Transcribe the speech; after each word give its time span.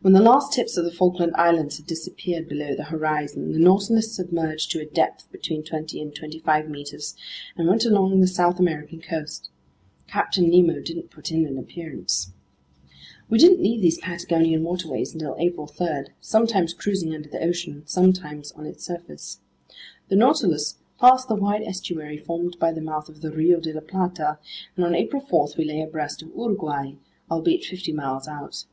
When 0.00 0.12
the 0.12 0.20
last 0.20 0.52
tips 0.52 0.76
of 0.76 0.84
the 0.84 0.90
Falkland 0.90 1.30
Islands 1.36 1.76
had 1.76 1.86
disappeared 1.86 2.48
below 2.48 2.74
the 2.74 2.82
horizon, 2.90 3.52
the 3.52 3.60
Nautilus 3.60 4.10
submerged 4.10 4.72
to 4.72 4.80
a 4.80 4.86
depth 4.92 5.30
between 5.30 5.62
twenty 5.62 6.02
and 6.02 6.12
twenty 6.12 6.40
five 6.40 6.68
meters 6.68 7.14
and 7.56 7.68
went 7.68 7.84
along 7.84 8.18
the 8.18 8.26
South 8.26 8.58
American 8.58 9.00
coast. 9.00 9.48
Captain 10.08 10.50
Nemo 10.50 10.80
didn't 10.80 11.12
put 11.12 11.30
in 11.30 11.46
an 11.46 11.58
appearance. 11.58 12.32
We 13.30 13.38
didn't 13.38 13.62
leave 13.62 13.80
these 13.80 14.00
Patagonian 14.00 14.64
waterways 14.64 15.14
until 15.14 15.36
April 15.38 15.68
3, 15.68 16.06
sometimes 16.20 16.74
cruising 16.74 17.14
under 17.14 17.28
the 17.28 17.40
ocean, 17.44 17.84
sometimes 17.86 18.50
on 18.50 18.66
its 18.66 18.84
surface. 18.84 19.38
The 20.08 20.16
Nautilus 20.16 20.78
passed 20.98 21.28
the 21.28 21.36
wide 21.36 21.62
estuary 21.62 22.18
formed 22.18 22.56
by 22.58 22.72
the 22.72 22.80
mouth 22.80 23.08
of 23.08 23.20
the 23.20 23.30
Rio 23.30 23.60
de 23.60 23.72
la 23.72 23.80
Plata, 23.82 24.40
and 24.76 24.84
on 24.84 24.96
April 24.96 25.22
4 25.22 25.50
we 25.56 25.64
lay 25.64 25.80
abreast 25.82 26.20
of 26.20 26.30
Uruguay, 26.36 26.94
albeit 27.30 27.62
fifty 27.64 27.92
miles 27.92 28.26
out. 28.26 28.64